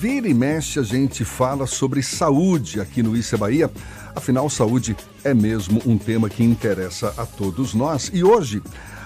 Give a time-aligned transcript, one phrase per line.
[0.00, 3.70] vira e mexe a gente fala sobre saúde aqui no Issa Bahia.
[4.16, 8.10] Afinal, saúde é mesmo um tema que interessa a todos nós.
[8.10, 8.62] E hoje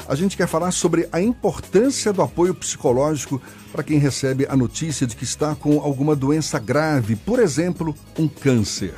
[0.07, 5.05] a gente quer falar sobre a importância do apoio psicológico para quem recebe a notícia
[5.05, 8.95] de que está com alguma doença grave, por exemplo, um câncer.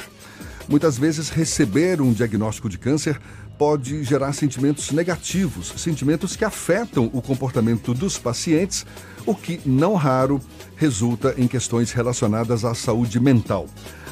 [0.69, 3.19] Muitas vezes receber um diagnóstico de câncer
[3.57, 8.85] pode gerar sentimentos negativos, sentimentos que afetam o comportamento dos pacientes,
[9.25, 10.43] o que não raro
[10.77, 13.66] resulta em questões relacionadas à saúde mental.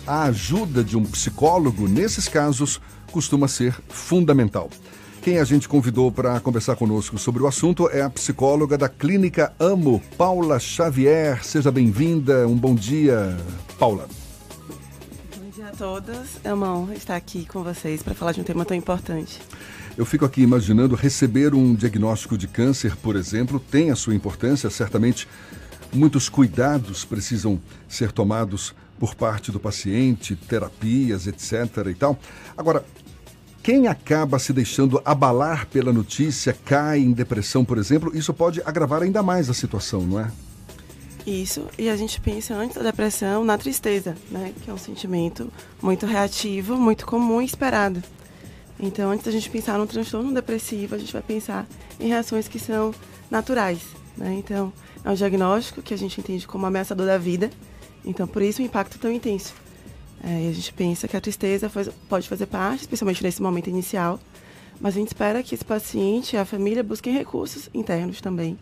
[0.07, 2.81] A ajuda de um psicólogo nesses casos
[3.13, 4.69] costuma ser fundamental.
[5.23, 9.53] Quem a gente convidou para conversar conosco sobre o assunto é a psicóloga da Clínica
[9.59, 11.43] Amo, Paula Xavier.
[11.45, 12.47] Seja bem-vinda.
[12.47, 13.37] Um bom dia,
[13.79, 14.07] Paula
[15.77, 16.41] todas.
[16.45, 19.41] É uma honra estar aqui com vocês para falar de um tema tão importante.
[19.97, 24.69] Eu fico aqui imaginando receber um diagnóstico de câncer, por exemplo, tem a sua importância,
[24.71, 25.29] certamente
[25.95, 31.87] muitos cuidados precisam ser tomados por parte do paciente, terapias, etc.
[31.91, 32.19] e tal.
[32.57, 32.85] Agora,
[33.63, 39.03] quem acaba se deixando abalar pela notícia, cai em depressão, por exemplo, isso pode agravar
[39.03, 40.31] ainda mais a situação, não é?
[41.27, 44.53] Isso, e a gente pensa antes da depressão na tristeza, né?
[44.63, 48.03] Que é um sentimento muito reativo, muito comum e esperado.
[48.79, 51.67] Então, antes da gente pensar no transtorno depressivo, a gente vai pensar
[51.99, 52.95] em reações que são
[53.31, 53.81] naturais,
[54.17, 54.35] né?
[54.35, 54.71] Então,
[55.05, 57.51] é um diagnóstico que a gente entende como ameaçador da vida,
[58.05, 59.55] então por isso o impacto tão intenso.
[60.23, 64.19] É, a gente pensa que a tristeza faz, pode fazer parte, especialmente nesse momento inicial,
[64.81, 68.59] mas a gente espera que esse paciente e a família busquem recursos internos também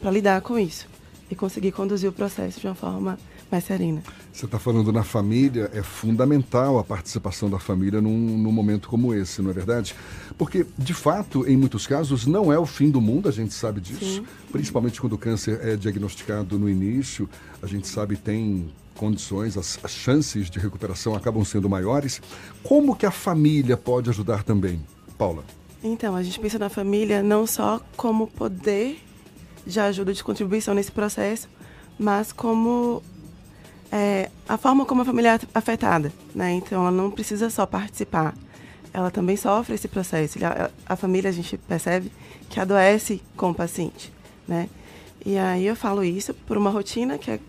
[0.00, 0.88] para lidar com isso
[1.30, 3.18] e conseguir conduzir o processo de uma forma
[3.52, 4.02] mais serena.
[4.32, 9.14] Você está falando na família, é fundamental a participação da família num, num, momento como
[9.14, 9.94] esse, não é verdade?
[10.38, 13.80] Porque, de fato, em muitos casos, não é o fim do mundo, a gente sabe
[13.80, 14.16] disso.
[14.16, 14.26] Sim.
[14.50, 17.28] Principalmente quando o câncer é diagnosticado no início,
[17.62, 22.22] a gente sabe tem condições, as, as chances de recuperação acabam sendo maiores.
[22.62, 24.80] Como que a família pode ajudar também,
[25.18, 25.44] Paula?
[25.84, 28.98] Então, a gente pensa na família não só como poder
[29.66, 31.48] de ajuda, de contribuição nesse processo,
[31.98, 33.02] mas como
[33.92, 36.52] é, a forma como a família é afetada, né?
[36.52, 38.34] Então, ela não precisa só participar,
[38.90, 40.38] ela também sofre esse processo.
[40.86, 42.10] A, família, a gente percebe
[42.48, 44.10] que adoece com o paciente,
[44.48, 44.70] né?
[45.24, 47.40] E aí eu falo isso por uma rotina que é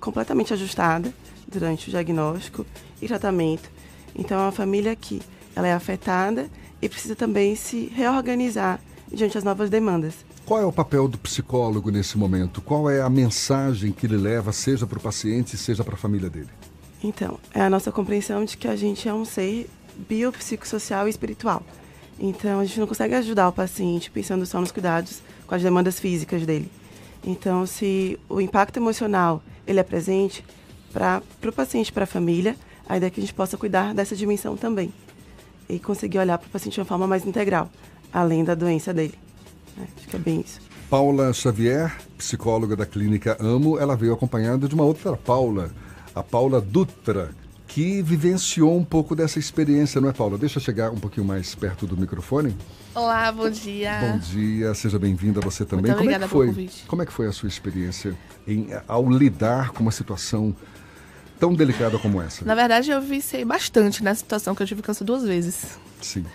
[0.00, 1.12] completamente ajustada
[1.48, 2.64] durante o diagnóstico
[3.00, 3.68] e tratamento.
[4.14, 5.20] Então, é uma família que
[5.54, 6.48] ela é afetada
[6.80, 10.14] e precisa também se reorganizar diante das novas demandas.
[10.44, 12.60] Qual é o papel do psicólogo nesse momento?
[12.60, 16.28] Qual é a mensagem que ele leva, seja para o paciente, seja para a família
[16.28, 16.50] dele?
[17.02, 19.70] Então, é a nossa compreensão de que a gente é um ser
[20.08, 21.62] biopsicossocial e espiritual.
[22.18, 26.00] Então, a gente não consegue ajudar o paciente pensando só nos cuidados com as demandas
[26.00, 26.70] físicas dele.
[27.24, 30.44] Então, se o impacto emocional ele é presente
[30.92, 32.56] para o paciente, para a família,
[32.88, 34.92] a ideia é que a gente possa cuidar dessa dimensão também
[35.68, 37.70] e conseguir olhar para o paciente de uma forma mais integral,
[38.12, 39.14] além da doença dele.
[39.78, 40.60] É, acho que é bem isso.
[40.88, 45.70] Paula Xavier, psicóloga da clínica Amo, ela veio acompanhada de uma outra Paula,
[46.14, 47.30] a Paula Dutra,
[47.66, 50.36] que vivenciou um pouco dessa experiência, não é, Paula?
[50.36, 52.54] Deixa eu chegar um pouquinho mais perto do microfone.
[52.94, 53.98] Olá, bom dia.
[54.00, 55.92] Bom dia, seja bem-vinda você também.
[55.92, 56.46] Muito como é que foi?
[56.48, 56.84] Convite.
[56.86, 58.14] Como é que foi a sua experiência
[58.46, 60.54] em, ao lidar com uma situação
[61.40, 62.44] tão delicada como essa?
[62.44, 65.78] Na verdade, eu viciei bastante nessa situação que eu tive câncer duas vezes.
[66.02, 66.26] Sim.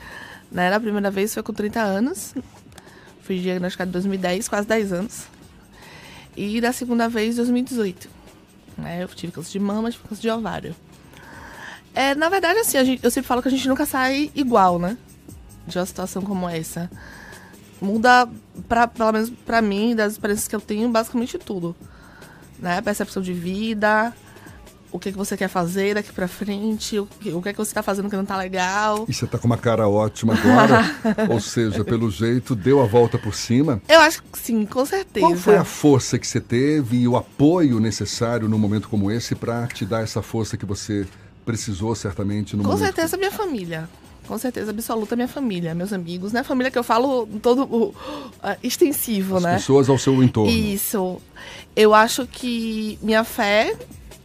[0.52, 0.72] Né?
[0.72, 2.34] Na primeira vez foi com 30 anos,
[3.28, 5.28] Fui diagnosticada em 2010, quase 10 anos.
[6.34, 8.10] E da segunda vez, em 2018.
[8.78, 9.04] Né?
[9.04, 10.74] Eu tive câncer de mama, tive câncer de ovário.
[11.94, 14.98] É, na verdade, assim, gente, eu sempre falo que a gente nunca sai igual, né?
[15.68, 16.90] De uma situação como essa.
[17.82, 18.30] Muda,
[18.66, 21.76] pra, pelo menos pra mim, das experiências que eu tenho, basicamente tudo.
[22.58, 22.80] Né?
[22.82, 24.14] Percepção de vida,
[24.92, 27.60] o que, que você quer fazer daqui pra frente, o que, o que, é que
[27.60, 29.06] você tá fazendo que não tá legal.
[29.08, 30.84] E você tá com uma cara ótima agora,
[31.30, 33.82] ou seja, pelo jeito, deu a volta por cima.
[33.88, 35.26] Eu acho que sim, com certeza.
[35.26, 39.36] Qual foi a força que você teve e o apoio necessário num momento como esse
[39.36, 41.06] para te dar essa força que você
[41.46, 42.80] precisou certamente no com momento?
[42.80, 43.90] Com certeza minha família.
[44.28, 46.44] Com certeza absoluta minha família, meus amigos, né?
[46.44, 47.94] Família que eu falo todo uh,
[48.62, 49.54] extensivo, As né?
[49.54, 50.52] pessoas ao seu entorno.
[50.52, 51.22] Isso.
[51.74, 53.74] Eu acho que minha fé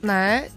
[0.03, 0.49] né?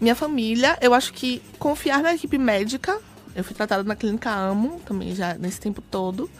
[0.00, 3.00] Minha família, eu acho que confiar na equipe médica.
[3.34, 6.30] Eu fui tratada na clínica Amo também já nesse tempo todo,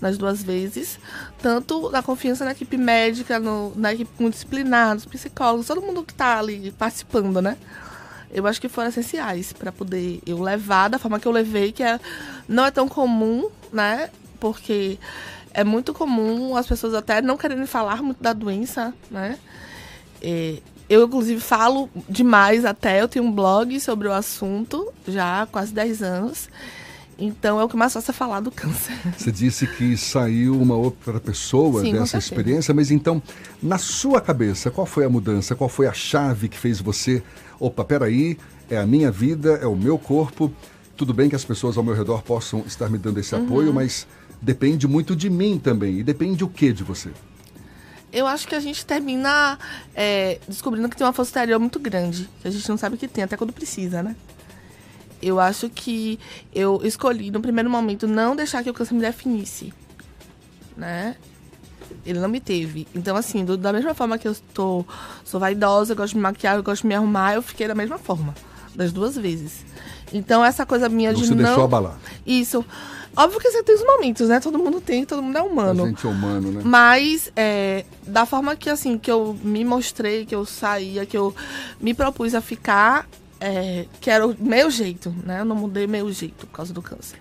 [0.00, 0.98] nas duas vezes.
[1.40, 6.12] Tanto na confiança na equipe médica, no, na equipe multidisciplinar, nos psicólogos, todo mundo que
[6.12, 7.56] está ali participando, né?
[8.30, 11.82] Eu acho que foram essenciais para poder eu levar da forma que eu levei, que
[11.82, 12.00] é,
[12.48, 14.10] não é tão comum, né?
[14.40, 14.98] Porque
[15.54, 19.38] é muito comum as pessoas até não querendo falar muito da doença, né?
[20.20, 23.00] É, eu, inclusive, falo demais até.
[23.00, 26.48] Eu tenho um blog sobre o assunto já há quase 10 anos.
[27.18, 28.92] Então é o que mais faço é falar do câncer.
[29.16, 33.22] Você disse que saiu uma outra pessoa Sim, dessa experiência, mas então,
[33.62, 35.54] na sua cabeça, qual foi a mudança?
[35.54, 37.22] Qual foi a chave que fez você?
[37.58, 38.36] Opa, peraí,
[38.68, 40.52] é a minha vida, é o meu corpo.
[40.94, 43.44] Tudo bem que as pessoas ao meu redor possam estar me dando esse uhum.
[43.44, 44.06] apoio, mas
[44.40, 45.98] depende muito de mim também.
[45.98, 47.10] E depende o que de você?
[48.16, 49.58] Eu acho que a gente termina
[49.94, 53.06] é, descobrindo que tem uma força exterior muito grande, que a gente não sabe que
[53.06, 54.16] tem, até quando precisa, né?
[55.20, 56.18] Eu acho que
[56.50, 59.70] eu escolhi, no primeiro momento, não deixar que o câncer me definisse.
[60.74, 61.14] Né?
[62.06, 62.88] Ele não me teve.
[62.94, 64.82] Então, assim, do, da mesma forma que eu tô,
[65.22, 67.98] sou vaidosa, gosto de me maquiar, eu gosto de me arrumar, eu fiquei da mesma
[67.98, 68.34] forma.
[68.74, 69.62] Das duas vezes.
[70.10, 71.44] Então, essa coisa minha não de se não.
[71.44, 71.98] deixou abalar.
[72.26, 72.64] Isso.
[73.16, 74.38] Óbvio que você tem os momentos, né?
[74.40, 75.84] Todo mundo tem, todo mundo é humano.
[75.84, 76.60] A gente é humano, né?
[76.62, 81.34] Mas, é, da forma que, assim, que eu me mostrei, que eu saía, que eu
[81.80, 83.08] me propus a ficar,
[83.40, 85.40] é, que era o meu jeito, né?
[85.40, 87.18] Eu não mudei meu jeito por causa do câncer.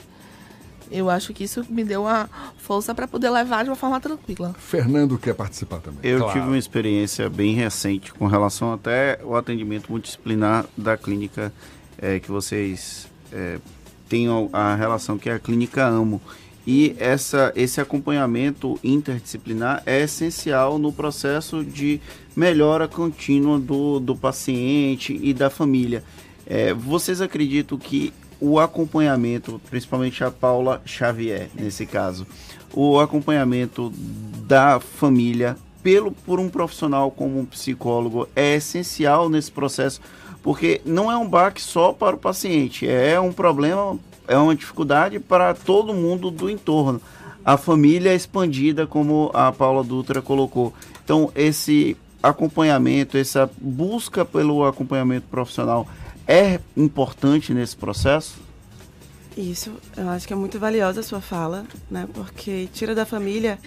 [0.91, 4.53] Eu acho que isso me deu uma força para poder levar de uma forma tranquila.
[4.59, 5.99] Fernando quer participar também.
[6.03, 6.33] Eu claro.
[6.33, 11.51] tive uma experiência bem recente com relação até o atendimento multidisciplinar da clínica
[11.97, 13.59] é, que vocês é,
[14.09, 16.21] têm a relação que é a clínica Amo.
[16.67, 22.01] E essa, esse acompanhamento interdisciplinar é essencial no processo de
[22.35, 26.03] melhora contínua do, do paciente e da família.
[26.47, 32.25] É, vocês acreditam que o acompanhamento, principalmente a Paula Xavier, nesse caso,
[32.73, 33.91] o acompanhamento
[34.47, 40.01] da família pelo, por um profissional como um psicólogo é essencial nesse processo,
[40.45, 43.97] porque não é um baque só para o paciente, é um problema
[44.27, 47.01] é uma dificuldade para todo mundo do entorno.
[47.43, 50.71] A família expandida, como a Paula Dutra colocou.
[51.03, 55.87] Então, esse acompanhamento, essa busca pelo acompanhamento profissional
[56.27, 58.35] é importante nesse processo?
[59.35, 62.07] Isso, eu acho que é muito valiosa a sua fala, né?
[62.13, 63.57] Porque tira da família,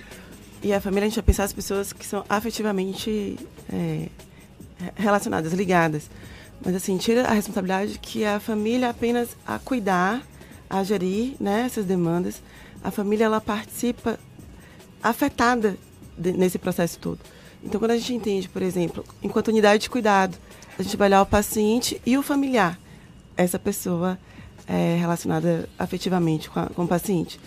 [0.62, 3.36] e a família a gente vai pensar as pessoas que são afetivamente
[3.69, 4.06] é,
[4.94, 6.08] relacionadas, ligadas.
[6.64, 10.22] Mas assim, tira a responsabilidade que é a família apenas a cuidar
[10.69, 12.43] a gerir né, essas demandas.
[12.82, 14.19] A família ela participa
[15.02, 15.76] afetada
[16.16, 17.19] de, nesse processo todo.
[17.62, 20.37] Então, quando a gente entende, por exemplo, enquanto unidade de cuidado,
[20.78, 22.78] a gente vai olhar o paciente e o familiar,
[23.37, 24.19] essa pessoa
[24.66, 27.40] é relacionada afetivamente com, a, com o paciente.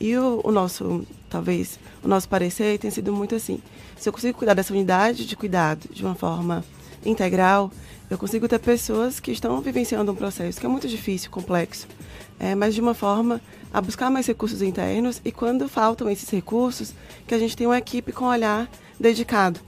[0.00, 3.60] E o, o, nosso, talvez, o nosso parecer tem sido muito assim.
[3.96, 6.64] Se eu consigo cuidar dessa unidade de cuidado de uma forma
[7.04, 7.70] integral,
[8.10, 11.86] eu consigo ter pessoas que estão vivenciando um processo que é muito difícil, complexo,
[12.38, 13.40] é, mas de uma forma
[13.72, 16.92] a buscar mais recursos internos e quando faltam esses recursos,
[17.26, 18.68] que a gente tem uma equipe com olhar
[19.00, 19.60] dedicado.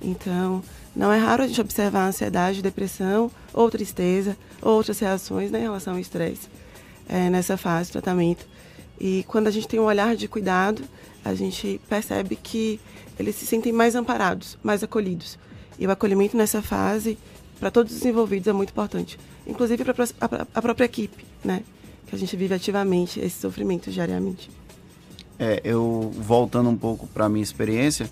[0.00, 0.62] Então,
[0.94, 5.62] não é raro a gente observar ansiedade, depressão ou tristeza, ou outras reações né, em
[5.62, 6.48] relação ao estresse
[7.08, 8.46] é, nessa fase de tratamento.
[9.00, 10.82] E quando a gente tem um olhar de cuidado,
[11.24, 12.80] a gente percebe que
[13.18, 15.38] eles se sentem mais amparados, mais acolhidos.
[15.78, 17.18] E o acolhimento nessa fase,
[17.58, 19.18] para todos os envolvidos, é muito importante.
[19.46, 20.04] Inclusive para
[20.54, 21.62] a própria equipe, né?
[22.08, 24.50] que a gente vive ativamente esse sofrimento diariamente.
[25.38, 28.10] É, eu voltando um pouco para a minha experiência,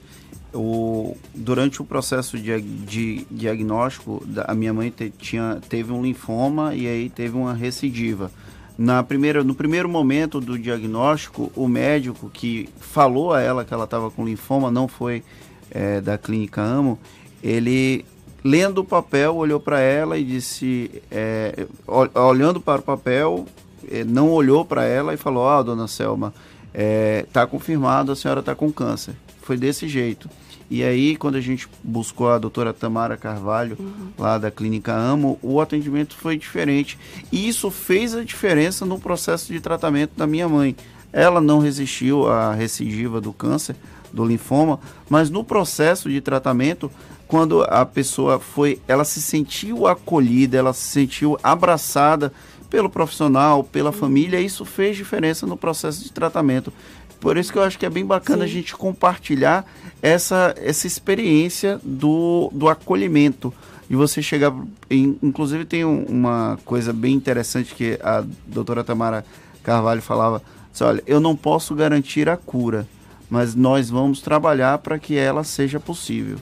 [0.54, 6.74] o, durante o processo de, de diagnóstico, a minha mãe te, tinha, teve um linfoma
[6.74, 8.30] e aí teve uma recidiva.
[8.78, 13.84] Na primeira, no primeiro momento do diagnóstico, o médico que falou a ela que ela
[13.84, 15.24] estava com linfoma, não foi
[15.70, 16.98] é, da clínica Amo,
[17.46, 18.04] ele
[18.42, 21.66] lendo o papel olhou para ela e disse, é,
[22.14, 23.46] olhando para o papel,
[23.90, 26.34] é, não olhou para ela e falou: Ah, dona Selma,
[26.72, 29.14] está é, confirmado, a senhora está com câncer.
[29.42, 30.28] Foi desse jeito.
[30.68, 34.08] E aí, quando a gente buscou a doutora Tamara Carvalho, uhum.
[34.18, 36.98] lá da Clínica Amo, o atendimento foi diferente.
[37.30, 40.74] E isso fez a diferença no processo de tratamento da minha mãe.
[41.12, 43.76] Ela não resistiu à recidiva do câncer,
[44.12, 46.90] do linfoma, mas no processo de tratamento,
[47.28, 52.32] quando a pessoa foi, ela se sentiu acolhida, ela se sentiu abraçada
[52.70, 56.72] pelo profissional, pela família, isso fez diferença no processo de tratamento.
[57.20, 58.44] Por isso que eu acho que é bem bacana Sim.
[58.44, 59.64] a gente compartilhar
[60.02, 63.52] essa, essa experiência do, do acolhimento.
[63.88, 64.52] E você chegar.
[64.90, 69.24] Em, inclusive, tem uma coisa bem interessante que a doutora Tamara
[69.62, 70.42] Carvalho falava:
[70.74, 72.86] assim, olha, eu não posso garantir a cura,
[73.30, 76.38] mas nós vamos trabalhar para que ela seja possível.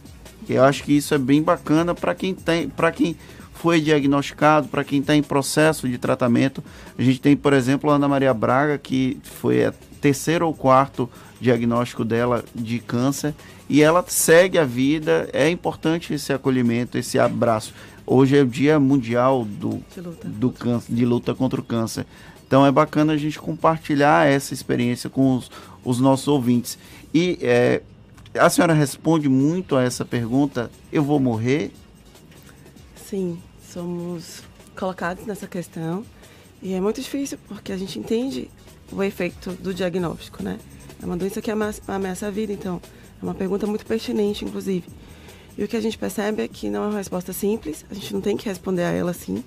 [0.48, 3.16] Eu acho que isso é bem bacana para quem tem, para quem
[3.54, 6.62] foi diagnosticado, para quem está em processo de tratamento.
[6.98, 11.08] A gente tem, por exemplo, a Ana Maria Braga, que foi a terceiro ou quarto
[11.40, 13.34] diagnóstico dela de câncer
[13.68, 15.28] e ela segue a vida.
[15.32, 17.72] É importante esse acolhimento, esse abraço.
[18.06, 20.28] Hoje é o Dia Mundial do, de, luta.
[20.28, 22.04] do câncer, de luta contra o câncer.
[22.46, 25.50] Então é bacana a gente compartilhar essa experiência com os,
[25.82, 26.78] os nossos ouvintes.
[27.14, 27.80] E é,
[28.38, 31.72] a senhora responde muito a essa pergunta: eu vou morrer?
[33.08, 33.38] Sim,
[33.72, 34.42] somos
[34.76, 36.04] colocados nessa questão.
[36.62, 38.50] E é muito difícil porque a gente entende
[38.90, 40.58] o efeito do diagnóstico, né?
[41.02, 42.80] É uma doença que ameaça, a vida, então
[43.20, 44.88] é uma pergunta muito pertinente, inclusive.
[45.56, 48.12] E o que a gente percebe é que não é uma resposta simples, a gente
[48.12, 49.44] não tem que responder a ela assim.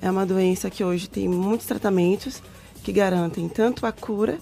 [0.00, 2.42] É uma doença que hoje tem muitos tratamentos
[2.84, 4.38] que garantem tanto a cura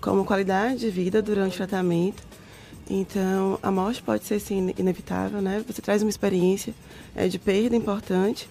[0.00, 2.22] como qualidade de vida durante o tratamento.
[2.88, 5.64] Então, a morte pode ser sim inevitável, né?
[5.66, 6.74] Você traz uma experiência
[7.14, 8.48] é, de perda importante,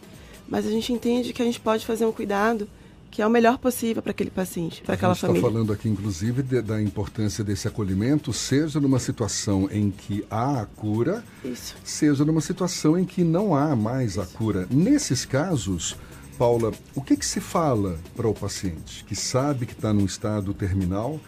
[0.47, 2.67] mas a gente entende que a gente pode fazer um cuidado
[3.13, 5.39] que é o melhor possível para aquele paciente, para aquela família.
[5.39, 9.91] A gente está falando aqui, inclusive, de, da importância desse acolhimento, seja numa situação em
[9.91, 11.75] que há a cura, Isso.
[11.83, 14.67] seja numa situação em que não há mais a cura.
[14.71, 15.95] Nesses casos,
[16.39, 20.51] Paula, o que, que se fala para o paciente que sabe que está num estado
[20.51, 21.19] terminal,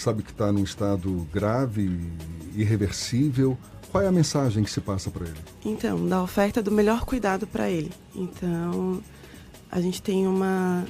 [0.00, 2.00] sabe que está num estado grave,
[2.54, 3.56] irreversível?
[3.90, 5.38] Qual é a mensagem que se passa para ele?
[5.64, 7.92] Então, da oferta do melhor cuidado para ele.
[8.14, 9.02] Então,
[9.70, 10.84] a gente tem uma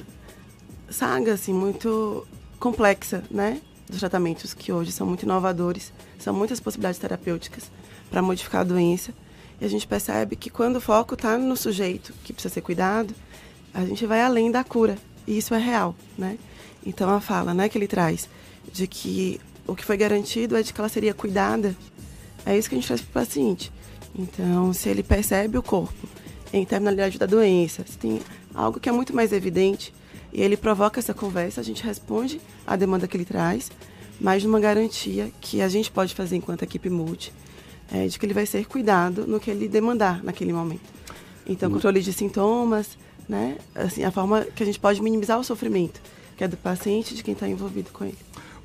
[0.89, 2.27] saga assim muito
[2.59, 3.61] complexa, né?
[3.89, 7.71] Dos tratamentos que hoje são muito inovadores, são muitas possibilidades terapêuticas
[8.09, 9.13] para modificar a doença.
[9.61, 13.13] E a gente percebe que quando o foco está no sujeito que precisa ser cuidado,
[13.73, 14.97] a gente vai além da cura.
[15.25, 16.37] E isso é real, né?
[16.85, 18.29] Então a fala, né, que ele traz
[18.71, 21.75] de que o que foi garantido é de que ela seria cuidada.
[22.45, 23.71] É isso que a gente traz para o paciente.
[24.17, 26.07] Então, se ele percebe o corpo
[26.51, 28.21] em terminalidade da doença, se tem
[28.53, 29.93] algo que é muito mais evidente,
[30.31, 33.71] e ele provoca essa conversa, a gente responde à demanda que ele traz,
[34.19, 37.33] mas numa garantia que a gente pode fazer enquanto equipe multi,
[37.91, 40.97] é, de que ele vai ser cuidado no que ele demandar naquele momento.
[41.45, 42.97] Então, controle de sintomas,
[43.27, 43.57] né?
[43.73, 46.01] Assim, a forma que a gente pode minimizar o sofrimento,
[46.35, 48.17] que é do paciente e de quem está envolvido com ele.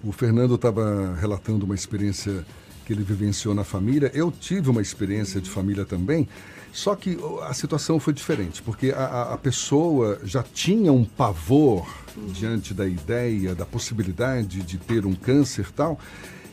[0.05, 2.45] O Fernando estava relatando uma experiência
[2.85, 4.11] que ele vivenciou na família.
[4.13, 6.29] Eu tive uma experiência de família também.
[6.73, 11.87] Só que a situação foi diferente, porque a, a pessoa já tinha um pavor
[12.29, 15.99] diante da ideia, da possibilidade de ter um câncer tal,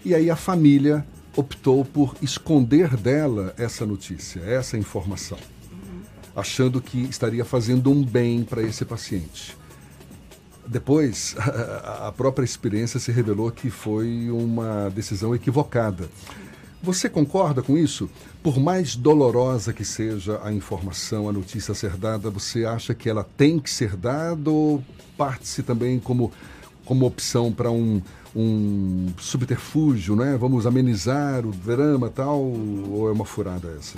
[0.03, 1.06] e aí a família
[1.38, 5.38] optou por esconder dela essa notícia, essa informação,
[6.36, 9.59] achando que estaria fazendo um bem para esse paciente.
[10.70, 11.36] Depois,
[12.06, 16.08] a própria experiência se revelou que foi uma decisão equivocada.
[16.82, 18.08] Você concorda com isso?
[18.44, 23.10] Por mais dolorosa que seja a informação, a notícia a ser dada, você acha que
[23.10, 24.82] ela tem que ser dada ou
[25.18, 26.32] parte-se também como,
[26.86, 28.02] como opção para um,
[28.34, 30.38] um subterfúgio, né?
[30.38, 33.98] Vamos amenizar o drama tal, ou é uma furada essa?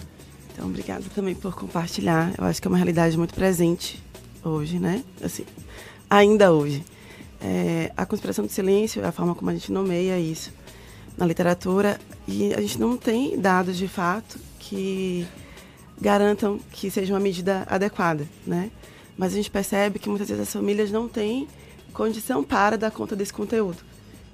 [0.53, 2.33] Então, obrigada também por compartilhar.
[2.37, 4.01] Eu acho que é uma realidade muito presente
[4.43, 5.03] hoje, né?
[5.21, 5.45] Assim,
[6.11, 6.83] ainda hoje.
[7.39, 10.51] É, a conspiração do silêncio a forma como a gente nomeia isso
[11.17, 15.25] na literatura e a gente não tem dados de fato que
[15.99, 18.69] garantam que seja uma medida adequada, né?
[19.17, 21.47] Mas a gente percebe que muitas vezes as famílias não têm
[21.93, 23.77] condição para dar conta desse conteúdo.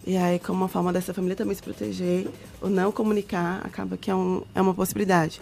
[0.06, 2.28] E aí, como uma forma dessa família também se proteger
[2.62, 5.42] ou não comunicar, acaba que é, um, é uma possibilidade.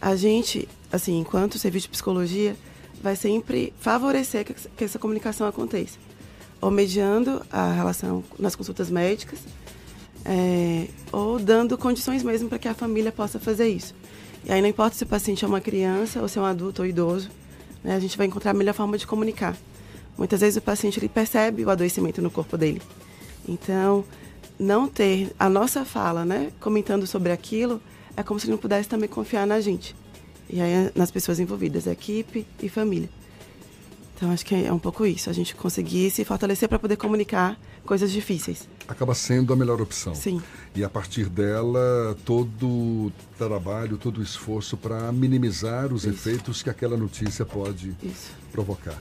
[0.00, 2.54] A gente, assim, enquanto serviço de psicologia,
[3.04, 5.98] vai sempre favorecer que, essa comunicação aconteça.
[6.58, 9.40] Ou mediando a relação nas consultas médicas,
[10.24, 13.94] é, ou dando condições mesmo para que a família possa fazer isso.
[14.42, 16.80] E aí não importa se o paciente é uma criança ou se é um adulto
[16.80, 17.28] ou idoso,
[17.82, 19.54] né, a gente vai encontrar a melhor forma de comunicar.
[20.16, 22.80] Muitas vezes o paciente ele percebe o adoecimento no corpo dele.
[23.46, 24.02] Então,
[24.58, 27.82] não ter a nossa fala, né, comentando sobre aquilo,
[28.16, 29.94] é como se ele não pudesse também confiar na gente.
[30.48, 33.08] E aí nas pessoas envolvidas, equipe e família.
[34.16, 37.58] Então acho que é um pouco isso, a gente conseguir se fortalecer para poder comunicar
[37.84, 38.68] coisas difíceis.
[38.86, 40.14] Acaba sendo a melhor opção.
[40.14, 40.40] Sim.
[40.74, 46.10] E a partir dela, todo o trabalho, todo o esforço para minimizar os isso.
[46.10, 48.30] efeitos que aquela notícia pode isso.
[48.52, 49.00] provocar.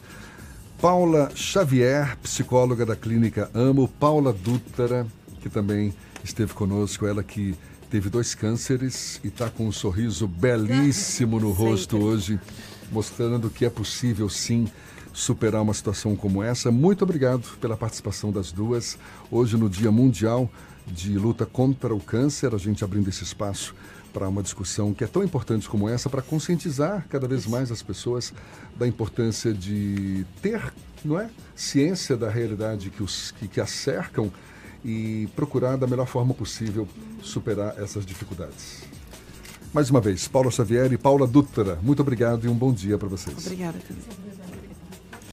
[0.81, 5.07] Paula Xavier, psicóloga da clínica Amo, Paula Dutra,
[5.41, 7.55] que também esteve conosco, ela que
[7.93, 12.39] teve dois cânceres e está com um sorriso belíssimo no rosto hoje,
[12.91, 14.67] mostrando que é possível sim
[15.13, 16.71] superar uma situação como essa.
[16.71, 18.97] Muito obrigado pela participação das duas.
[19.29, 20.49] Hoje, no Dia Mundial
[20.87, 23.75] de Luta contra o Câncer, a gente abrindo esse espaço
[24.11, 27.83] para uma discussão que é tão importante como essa, para conscientizar cada vez mais as
[27.83, 28.33] pessoas
[28.75, 30.73] da importância de ter,
[31.05, 34.31] não é, ciência da realidade que os que, que a cercam
[34.83, 36.87] e procurar da melhor forma possível
[37.21, 38.83] superar essas dificuldades.
[39.73, 43.07] Mais uma vez, Paula Xavier e Paula Dutra, muito obrigado e um bom dia para
[43.07, 43.37] vocês.
[43.45, 43.79] Obrigada.